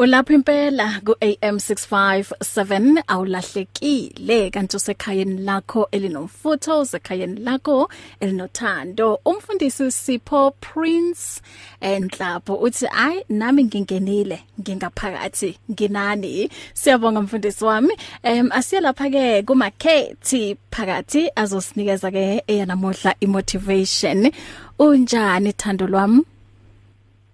[0.00, 9.20] Ulapha impela ku AM 657 awulahlekile kanti usekhayeni lakho elinomfutho usekhayeni lakho elinothando.
[9.26, 11.42] Umfundisi Sipho Prince
[11.82, 16.50] enhlapho uthi ay nami ngingenile ngingaphakathi nginani.
[16.74, 17.94] Siyabonga mfundisi wami.
[18.22, 24.32] Em asiya lapha ke kumakhethi phakathi azosinikeza ke eyanamuhla imotivation.
[24.78, 26.24] Unjani thando lwami?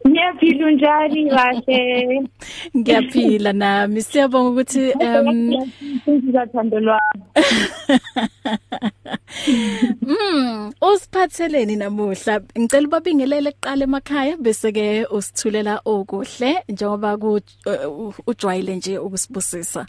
[0.07, 2.23] Ngiyaphila unjani kahle?
[2.77, 4.03] Ngiyaphila nami.
[4.03, 5.29] Siyabonga ukuthi em
[6.09, 7.23] ngizathando lwami.
[10.03, 12.41] Mm, usiphatheleni namuhla.
[12.59, 17.41] Ngicela ubabingelele eqala emakhaya bese ke usithulela okuhle njengoba ku
[18.27, 19.87] ujwayele nje ukusibusisa.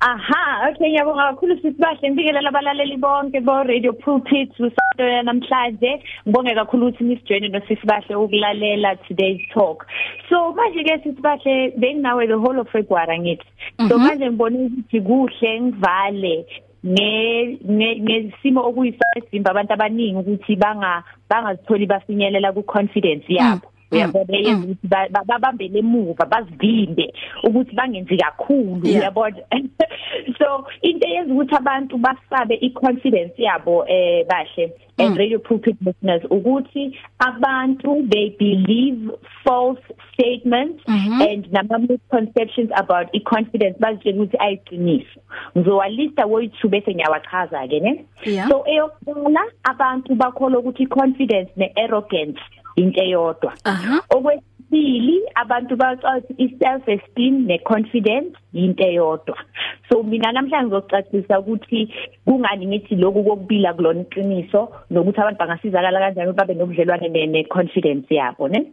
[0.00, 6.02] Aha, okay ngiyabonga kakhulu sisibahle ngibikelela abalaleli bonke bo Radio Pulpit usonto namhlanje.
[6.28, 9.86] Ngibonge kakhulu ukuthi nisijoine nosisibahle ukulalela today's talk.
[10.28, 13.88] So manje ke sisibahle benginawe the whole of February ngithi.
[13.88, 16.46] So manje ngibona ukuthi kuhle ngivale
[16.84, 23.72] ne ngesimo okuyisesimba abantu abaningi ukuthi banga bangazitholi bafinyelela ku confidence yabo.
[23.92, 24.86] Uyabona yenza ukuthi
[25.28, 29.36] babambele emuva bazivimbe ukuthi bangenzi kakhulu uyabona?
[30.38, 36.96] So into eyenza ukuthi abantu basabe i-confidence yabo eh bahle and radio pulpit listeners ukuthi
[37.18, 39.10] abantu they believe
[39.44, 41.32] false statements mm -hmm.
[41.32, 45.20] and nama misconceptions about i-confidence bazitshela ukuthi ayiqiniso.
[45.56, 48.04] Ngizowalista woyithu bese ngiyawachaza ke ne?
[48.24, 48.48] Yeah.
[48.48, 52.40] so eyokuqala abantu bakholwa ukuthi i-confidence ne-arrogance
[52.76, 53.52] into eyodwa.
[54.10, 59.36] Okwesibili abantu bacathi i-self esteem ne-confidence into eyodwa.
[59.88, 61.88] So mina namhlanje ngizocacisa ukuthi
[62.24, 68.72] kungani ngithi lokhu kokubila kulona iqiniso nokuthi abantu bangasizakala kanjani babe nobudlelwane ne-confidence yabo ne?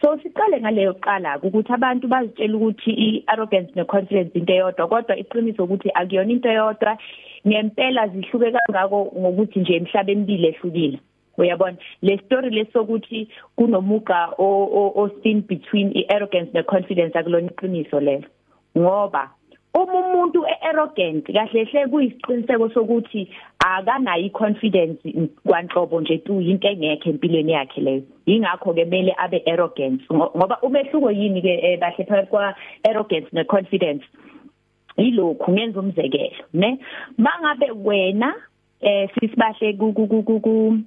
[0.00, 5.90] So siqale ngaleyo qala ukuthi abantu bazitshela ukuthi i-arrogance ne-confidence into eyodwa kodwa iqiniso ukuthi
[5.94, 6.96] akuyona into eyodwa.
[7.46, 10.98] Ngempela zihluke kangako ngokuthi nje emhlabeni emibili ehlukile.
[11.42, 11.76] Uyabona?
[12.02, 18.28] Le story lesokuthi kunomuga osin between iarrogance neconfidence akulona iqiniso lelo.
[18.78, 19.30] Ngoba
[19.74, 23.28] uma umuntu earrogant kahle hle kuyisiqiniseko sokuthi
[23.58, 24.98] akanayo iconfidence
[25.46, 28.02] kwanhlobo nje tu into engekho empilweni yakhe leyo.
[28.26, 30.02] Ingakho ke mele abe arrogant.
[30.12, 34.04] Ngoba umehluko yini ke bahle phakathi kwa arrogance neconfidence?
[34.96, 36.78] Ilokhu ngenza umzekelo ne?
[37.18, 38.34] Mangabe wena
[38.80, 40.06] eh sisibahle ku ku
[40.40, 40.78] ku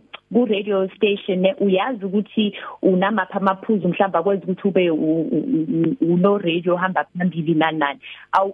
[0.42, 4.90] radio station ne uyazi ukuthi unamapha amaphuzu mhlamba kwenza ukuthi ube
[6.02, 8.00] uno radio hamba phambili nani nani.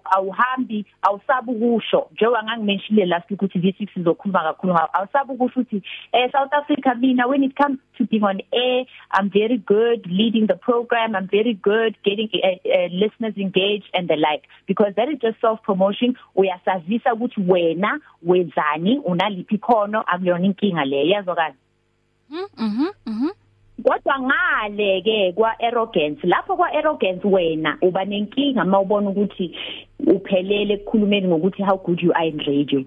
[0.05, 5.81] Awuhambi awusabu kusho njengoba ngangimenshile last week ukuthi V6 sizokhuluma kakhulu ngawo awusabu kusho ukuthi
[6.11, 10.47] eh South Africa mina when it comes to being on air I'm very good leading
[10.47, 14.43] the program I'm very good getting uh, uh, listeners engaged and the like.
[14.67, 21.09] Because that is just self promotion uyasazisa ukuthi wena wenzani unaliphi khono akuyona inkinga le
[21.09, 21.53] yazokala
[22.29, 23.29] Mhm mhm
[23.83, 29.55] kodwa ngale ke kwa arrogance lapho kwa arrogance wena uba nenkinga mawubona ukuthi
[30.07, 32.83] uphelele ekukhulumeni ngokuthi how good you are in radio.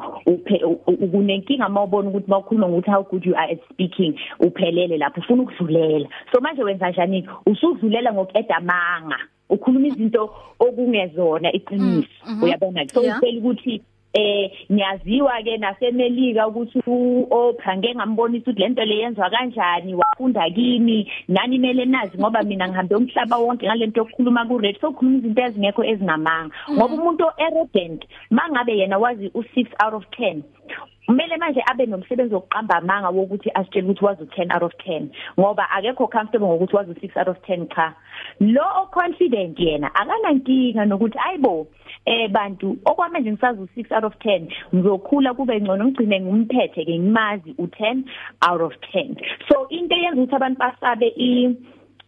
[0.87, 6.09] Ukunenkinga mawubona ukuthi mawukhuluma ngokuthi how good you are at speaking uphelele lapho ufuna ukudlulela.
[6.33, 7.29] So manje wenza njani?
[7.47, 12.09] Usudlulela ngokedamanga ukhuluma izinto okungezona iqiniso.
[12.43, 12.89] Uyabona?
[12.89, 13.83] So uphela ukuthi
[14.15, 21.59] eh ngiyaziwa ke nasemelika ukuthi uOprah ngeke ngambonisa ukuthi lento leyenziwa kanjani wafunda kimi nani
[21.59, 25.85] mele nazi ngoba mina ngihambe umhlaba wonke ngalento yokukhuluma ku radio so khuluma izinto ezingekho
[25.85, 26.55] ezinamanga.
[26.71, 30.43] Ngoba umuntu arrogant mangabe yena wazi u6 out of 10
[31.07, 35.07] kumele manje abe nomsebenzi wokuqamba amanga wokuthi asitshele ukuthi wazi u10 out of 10
[35.41, 37.95] ngoba akekho comfortable ngokuthi wazi u6 out of 10 cha.
[38.41, 41.67] Lo confident yena akanankinga nokuthi ayibo
[42.05, 47.51] eh bantu okwamanje ngisazi u6 out of 10 ngizokhula kube ngcono ngigcine ngimphethe ke ngimazi
[47.59, 48.03] u10
[48.51, 49.17] out of 10
[49.49, 51.57] so into eyenza ukuthi abantu basabe i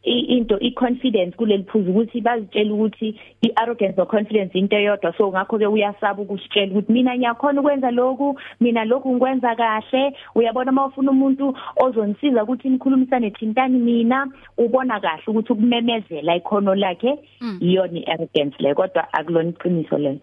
[0.05, 5.17] into iconfidence kuleli phuzu ukuthi bazitshela ukuthi iarrogance no confidence into eyodwa.
[5.17, 10.17] So ngakho ke uyasaba ukusitshela ukuthi mina ngiyakhona ukwenza lokhu mina lokhu ngikwenza kahle.
[10.35, 14.27] Uyabona mawufuna umuntu ozonisiza ukuthi nikhulumisane thintani mina
[14.59, 17.19] ubona kahle ukuthi ukumemezela ikhono lakhe
[17.61, 20.21] iyona iarrogance le kodwa akulona iqiniso lelo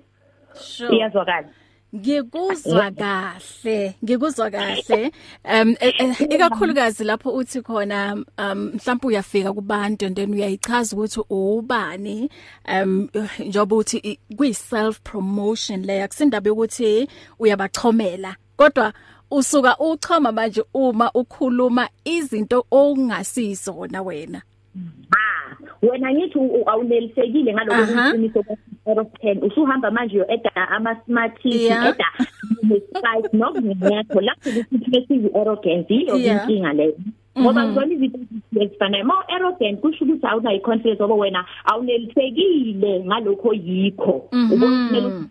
[0.54, 0.98] sure.
[0.98, 1.50] Iyazwakala.
[1.96, 3.96] Ngikuzwa kahle.
[4.04, 5.12] ngikuzwa kahle.
[5.44, 5.76] Um
[6.30, 12.30] ikakhulukazi lapho uthi khona um mhlawumbe uyafika kubantu and then uyayichaza ukuthi ubani
[12.68, 13.10] um
[13.40, 17.08] njoba uthi kuyi self promotion leya kusindaba ukuthi
[17.40, 18.36] uyabachomela.
[18.58, 18.94] Kodwa
[19.32, 24.42] usuka uchoma manje uma ukhuluma izinto ongasizona wena.
[25.16, 25.21] Ah
[25.82, 32.10] wena ngithi awunelisekile ngaloko kuqiniso kwa 10 usuhamba manje yo eda ama smart eda
[32.64, 34.50] nesite nokungekho lapho
[34.92, 36.96] besizi arrogance iyo inkinga leyo.
[37.40, 38.20] Ngoba ngizona izinto
[38.62, 44.30] ezifanayo ma arrogant kusho ukuthi awunayi confidence ngoba wena awunelisekile ngalokho yikho.
[44.54, 45.28] Ubona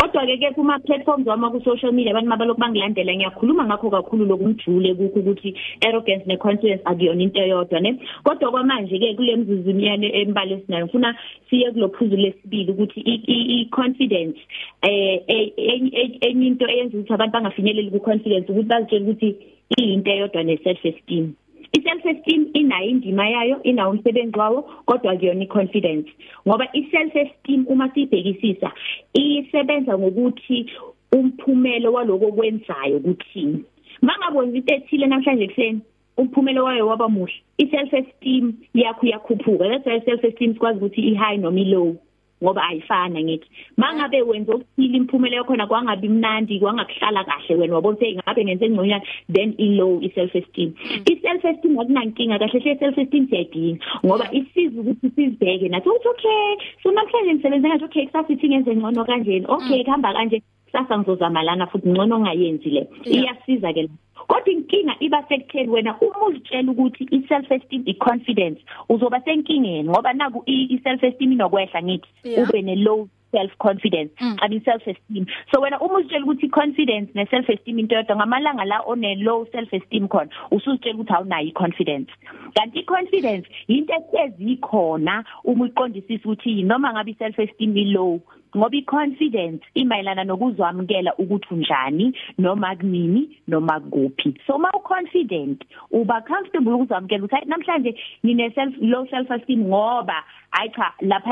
[0.00, 4.24] Kodwa ke ke kuma platforms wama ku social media abantu mabalokhu bangilandela ngiyakhuluma ngakho kakhulu
[4.24, 5.52] lokungijule kukho ukuthi
[5.84, 8.00] arrogance ne confidence akuyona into eyodwa ne?
[8.24, 11.14] Kodwa kwamanje ke kule mzuzu imiyane embalo sinayo ngifuna
[11.50, 14.40] siye kulophuzu lesibili ukuthi i confidence
[14.80, 19.36] eh enye into eyenza ukuthi abantu bangafinyeleli ku confidence ukuthi bazitshela ukuthi
[19.76, 21.34] iyinto eyodwa ne self esteem
[21.72, 26.10] i-self esteem inayo indima yayo inawo umsebenzi wawo kodwa kuyona i-confidence.
[26.48, 28.72] Ngoba i-self esteem uma sibhekisisa
[29.14, 30.66] isebenza ngokuthi
[31.12, 33.64] umphumelo waloko kwenzayo kuthini.
[34.02, 35.80] Mangabonza into ethile namhlanje kuseni
[36.16, 37.34] umphumelo wayo waba muhle.
[37.58, 41.96] I-self esteem yakho iyakhuphuka that's why self esteem sikwazi ukuthi i-high noma i-low.
[42.42, 48.16] Ngoba ayifana ngithi mangabe wenza okuthile imphumela yakhona kwangabi mnandi kwangakuhlala kahle wena wabona ukuthi
[48.16, 50.72] ngabe ngenze ngconyana then i low i self esteem
[51.10, 56.08] i self esteem akunankinga kahle hle self esteem siyadinga ngoba isiza ukuthi sizibheke nathi ukuthi
[56.08, 56.56] okay.
[56.82, 61.42] So namhlanje ngisebenza ngathi okay kusasa ithi ngenze ngcono kanjeni okay kuhamba kanje kusasa ngizozama
[61.42, 62.82] lana futhi ngcono ongayenzi le.
[63.04, 63.88] Iyasiza ke
[64.30, 69.88] kodwa inkinga iba sekutheni wena uma uzitshela ukuthi i self esteem i confidence uzoba senkingeni
[69.88, 72.08] ngoba naku i self esteem inokwehla ngithi
[72.42, 77.10] ube ne low self confidence i mean self esteem so wena uma uzitshela ukuthi confidence
[77.14, 81.48] ne self esteem into yodwa ngamalanga la one low self esteem khona usuzitshela ukuthi awunayo
[81.48, 82.10] i confidence
[82.54, 88.20] kanti i confidence into esezikhona uma uqondisisa ukuthi noma ngabe i self esteem i low
[88.56, 96.72] ngoba i-confidence imayelana nokuzwamukela ukuthi unjani noma kunini noma kuphi so ma u-confident uba comfortable
[96.72, 97.94] ukuzwamukela ukuthi namhlanje
[98.24, 101.30] ngine self low self esteem ngoba hayi cha lapha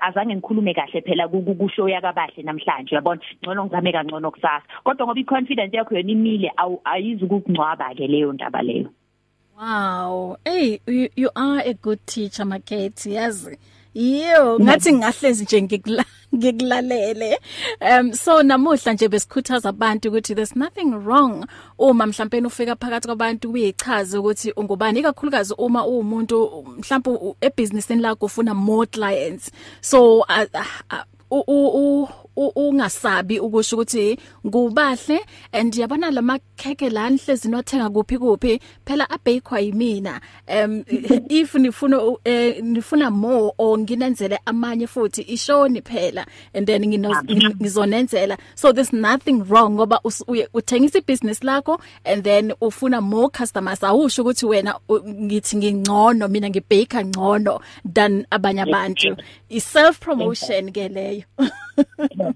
[0.00, 3.20] azange ngikhulume kahle phela kushow yakabahle namhlanje uyabona?
[3.42, 4.62] Ngcono ngizame kangcono kusasa.
[4.84, 6.52] Kodwa ngoba i-confidence yakho yona imile
[6.84, 8.90] ayizi ukungcwaba ke leyo ndaba leyo.
[9.58, 10.36] Wow.
[10.44, 13.58] Hey you, you are a good teacher Makethi yazi.
[13.98, 16.04] Yebo ngathi ngahlezi nje ngikula
[16.34, 17.38] ngikulalele.
[17.80, 21.46] Um so namuhla nje besikhuthaza abantu ukuthi there's nothing wrong
[21.78, 28.54] uma mhlawumbe ufika phakathi kwabantu uyichaza ukuthi ungubani ikakhulukazi uma uwumuntu mhlawumbe ebusinessini lakho ufuna
[28.54, 29.50] more clients.
[29.80, 31.02] So uh, uh,
[32.56, 35.20] ungasabi ukusho ukuthi ngubahle
[35.52, 40.20] and yabona lamakheke la nihlezi nothenga kuphi kuphi phela abhekwa yimina.
[40.48, 48.38] Um if nifuna uh, nifuna more or nginenzele amanye futhi ishoni phela and then ngizonenzela.
[48.54, 53.80] So there's nothing wrong ngoba uthengisa ibusiness lakho and then ufuna more customers.
[53.80, 59.16] Awusho ukuthi wena ngithi ngingcono mina ngibheka ngcono than abanye abantu.
[59.50, 61.24] i self promotion ke leyo.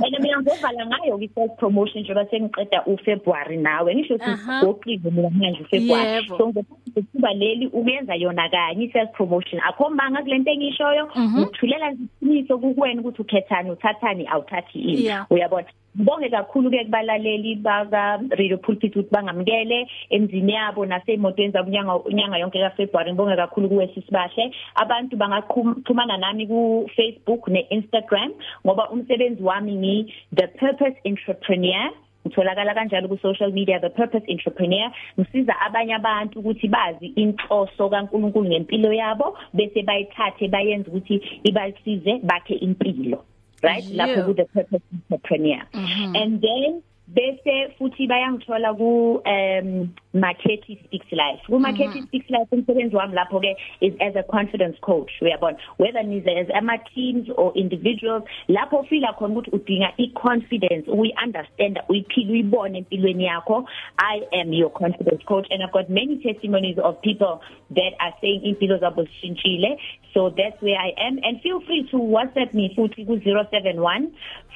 [0.00, 3.94] Mina mina ngizovala ngayo ki self promotion njengoba sengiqeda uFebruary nawe.
[3.94, 6.26] Ngisho ukuthi goqile mina manje uFebruary.
[6.28, 9.60] So ngokuba leli ukuyenza yona kanye self promotion.
[9.60, 11.08] Akho manga kulento engishoyo.
[11.42, 15.10] Ukuthulela isiniso kuwena ukuthi ukhethani uthathani awuthathi ini.
[15.30, 15.68] Uyabona?
[15.96, 22.38] Ngibonge kakhulu ke kubalaleli baka Radio Pulpit ukuthi bangamkele emzini yabo nasemotweni zabo unyanga unyanga
[22.38, 23.10] yonke kaFebruary.
[23.10, 24.54] Ngibonge kakhulu kuwesi sibahle.
[24.74, 28.30] Abantu bangaxhumana nami ku Facebook ne Instagram
[28.64, 31.90] ngoba umsebenzi wami ni the purpose entrepreneur.
[32.22, 34.94] Ngitholakala kanjalo ku social media the purpose entrepreneur.
[35.18, 42.54] Ngisiza abanye abantu ukuthi bazi inhloso kaNkuluNkulu ngempilo yabo bese bayithathe bayenze ukuthi ibasize bakhe
[42.54, 43.26] impilo.
[43.62, 43.84] Right?
[43.84, 46.22] Lapho ku the purpose entrepreneur mm -hmm.
[46.22, 46.82] and then
[47.14, 51.42] bese futhi bayangithola ku um Marketing Speaks Life.
[51.46, 55.58] Ku Marketing Speaks Life umsebenzi wami lapho ke is as a confidence coach uyabona?
[55.76, 61.12] Whether nize as ama teams or individuals lapho ufila khona ukuthi udinga i confidence uyi
[61.24, 63.64] understand uyiphila uyibone empilweni yakho.
[63.98, 67.40] I am your confidence coach and i've got many testimonies of people
[67.70, 69.78] that are saying impilo zabo zishintshile.
[70.14, 71.18] So that's where i am.
[71.22, 74.10] And feel free to whatsapp me futhi ku 071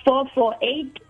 [0.05, 1.01] 448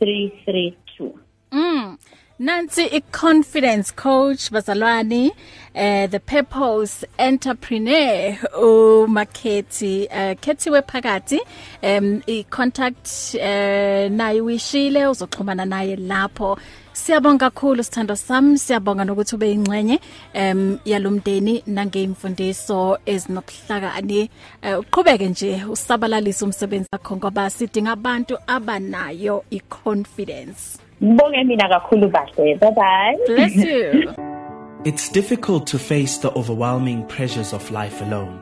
[0.00, 1.12] 2332
[1.52, 1.98] Mm.
[2.38, 5.30] Nansi i-confidence coach bazalwane
[5.74, 11.38] eh the purpose entrepreneur uMakethi eh kethiwe phakathi
[11.82, 16.58] em i contact eh naye wishile uzoxhumana naye lapho.
[16.96, 18.58] Siyabonga kakhulu sithando sami.
[18.58, 20.00] Siyabonga nokuthi ube ingcenye
[20.32, 24.30] em yalomdeni nangeimfundiso ezinokuhlakani
[24.78, 32.54] uqhubeke nje usabalalisa umsebenzi wakho ngoba sidinga abantu abanayo i confidence ngibonge mina kakhulu bahle.
[32.54, 34.14] Bye bye bless you.
[34.84, 38.40] It's difficult to face the overwhelming pressures of life alone.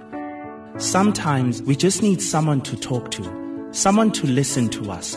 [0.78, 3.22] Sometimes we just need someone to talk to,
[3.72, 5.16] someone to listen to us.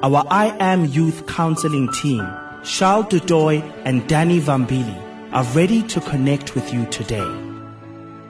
[0.00, 2.24] Our I Am Youth Counseling team,
[2.62, 4.96] Charles Dudoy and Danny Vambili,
[5.32, 7.57] are ready to connect with you today.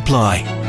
[0.00, 0.59] apply.